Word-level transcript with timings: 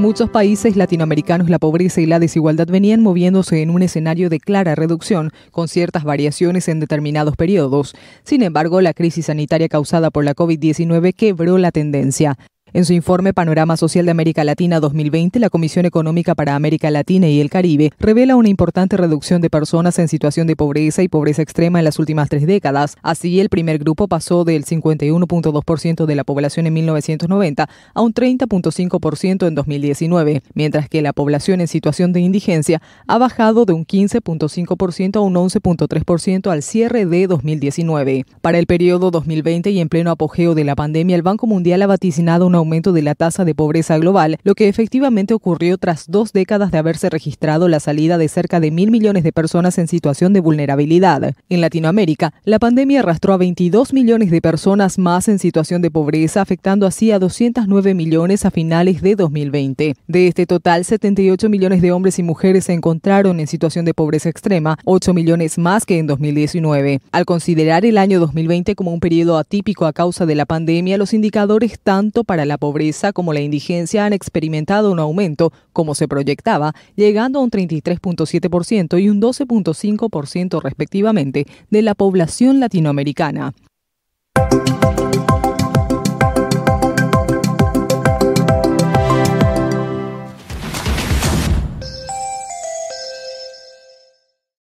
muchos 0.00 0.30
países 0.30 0.76
latinoamericanos 0.76 1.50
la 1.50 1.58
pobreza 1.58 2.00
y 2.00 2.06
la 2.06 2.18
desigualdad 2.18 2.66
venían 2.66 3.00
moviéndose 3.00 3.62
en 3.62 3.70
un 3.70 3.82
escenario 3.82 4.28
de 4.28 4.40
clara 4.40 4.74
reducción, 4.74 5.30
con 5.50 5.68
ciertas 5.68 6.04
variaciones 6.04 6.68
en 6.68 6.80
determinados 6.80 7.36
periodos. 7.36 7.94
Sin 8.22 8.42
embargo, 8.42 8.80
la 8.80 8.94
crisis 8.94 9.26
sanitaria 9.26 9.68
causada 9.68 10.10
por 10.10 10.24
la 10.24 10.34
COVID-19 10.34 11.14
quebró 11.14 11.58
la 11.58 11.70
tendencia. 11.70 12.36
En 12.76 12.84
su 12.84 12.92
informe 12.92 13.32
Panorama 13.32 13.76
Social 13.76 14.04
de 14.04 14.10
América 14.10 14.42
Latina 14.42 14.80
2020, 14.80 15.38
la 15.38 15.48
Comisión 15.48 15.86
Económica 15.86 16.34
para 16.34 16.56
América 16.56 16.90
Latina 16.90 17.28
y 17.28 17.40
el 17.40 17.48
Caribe 17.48 17.92
revela 18.00 18.34
una 18.34 18.48
importante 18.48 18.96
reducción 18.96 19.40
de 19.40 19.48
personas 19.48 19.96
en 20.00 20.08
situación 20.08 20.48
de 20.48 20.56
pobreza 20.56 21.04
y 21.04 21.08
pobreza 21.08 21.40
extrema 21.40 21.78
en 21.78 21.84
las 21.84 22.00
últimas 22.00 22.28
tres 22.28 22.48
décadas. 22.48 22.96
Así, 23.00 23.38
el 23.38 23.48
primer 23.48 23.78
grupo 23.78 24.08
pasó 24.08 24.42
del 24.42 24.64
51.2% 24.64 26.04
de 26.04 26.14
la 26.16 26.24
población 26.24 26.66
en 26.66 26.74
1990 26.74 27.68
a 27.94 28.00
un 28.02 28.12
30.5% 28.12 29.46
en 29.46 29.54
2019, 29.54 30.42
mientras 30.54 30.88
que 30.88 31.00
la 31.00 31.12
población 31.12 31.60
en 31.60 31.68
situación 31.68 32.12
de 32.12 32.22
indigencia 32.22 32.82
ha 33.06 33.18
bajado 33.18 33.66
de 33.66 33.72
un 33.72 33.86
15.5% 33.86 35.14
a 35.14 35.20
un 35.20 35.34
11.3% 35.34 36.50
al 36.50 36.64
cierre 36.64 37.06
de 37.06 37.28
2019. 37.28 38.26
Para 38.40 38.58
el 38.58 38.66
periodo 38.66 39.12
2020 39.12 39.70
y 39.70 39.78
en 39.78 39.88
pleno 39.88 40.10
apogeo 40.10 40.56
de 40.56 40.64
la 40.64 40.74
pandemia, 40.74 41.14
el 41.14 41.22
Banco 41.22 41.46
Mundial 41.46 41.80
ha 41.80 41.86
vaticinado 41.86 42.48
una 42.48 42.63
aumento 42.64 42.92
de 42.92 43.02
la 43.02 43.14
tasa 43.14 43.44
de 43.44 43.54
pobreza 43.54 43.98
global, 43.98 44.38
lo 44.42 44.54
que 44.54 44.68
efectivamente 44.68 45.34
ocurrió 45.34 45.78
tras 45.78 46.06
dos 46.08 46.32
décadas 46.32 46.70
de 46.72 46.78
haberse 46.78 47.10
registrado 47.10 47.68
la 47.68 47.78
salida 47.78 48.18
de 48.18 48.28
cerca 48.28 48.58
de 48.58 48.70
mil 48.70 48.90
millones 48.90 49.22
de 49.22 49.32
personas 49.32 49.78
en 49.78 49.86
situación 49.86 50.32
de 50.32 50.40
vulnerabilidad. 50.40 51.34
En 51.48 51.60
Latinoamérica, 51.60 52.32
la 52.44 52.58
pandemia 52.58 53.00
arrastró 53.00 53.34
a 53.34 53.36
22 53.36 53.92
millones 53.92 54.30
de 54.30 54.40
personas 54.40 54.98
más 54.98 55.28
en 55.28 55.38
situación 55.38 55.82
de 55.82 55.90
pobreza, 55.90 56.40
afectando 56.40 56.86
así 56.86 57.12
a 57.12 57.18
209 57.18 57.94
millones 57.94 58.44
a 58.44 58.50
finales 58.50 59.02
de 59.02 59.14
2020. 59.14 59.94
De 60.06 60.26
este 60.26 60.46
total, 60.46 60.84
78 60.84 61.48
millones 61.48 61.82
de 61.82 61.92
hombres 61.92 62.18
y 62.18 62.22
mujeres 62.22 62.64
se 62.64 62.72
encontraron 62.72 63.40
en 63.40 63.46
situación 63.46 63.84
de 63.84 63.94
pobreza 63.94 64.28
extrema, 64.28 64.78
8 64.84 65.12
millones 65.12 65.58
más 65.58 65.84
que 65.84 65.98
en 65.98 66.06
2019. 66.06 67.00
Al 67.12 67.24
considerar 67.26 67.84
el 67.84 67.98
año 67.98 68.20
2020 68.20 68.74
como 68.74 68.92
un 68.92 69.00
periodo 69.00 69.36
atípico 69.36 69.86
a 69.86 69.92
causa 69.92 70.26
de 70.26 70.34
la 70.34 70.46
pandemia, 70.46 70.98
los 70.98 71.12
indicadores 71.12 71.78
tanto 71.82 72.24
para 72.24 72.44
la 72.44 72.53
la 72.54 72.58
pobreza 72.58 73.12
como 73.12 73.32
la 73.32 73.40
indigencia 73.40 74.06
han 74.06 74.12
experimentado 74.12 74.92
un 74.92 75.00
aumento, 75.00 75.52
como 75.72 75.96
se 75.96 76.06
proyectaba, 76.06 76.72
llegando 76.94 77.40
a 77.40 77.42
un 77.42 77.50
33.7% 77.50 79.02
y 79.02 79.08
un 79.08 79.20
12.5% 79.20 80.62
respectivamente 80.62 81.46
de 81.70 81.82
la 81.82 81.96
población 81.96 82.60
latinoamericana. 82.60 83.54